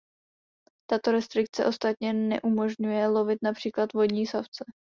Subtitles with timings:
[0.89, 4.65] Tato restrikce ostatně neumožňuje lovit například vodní savce.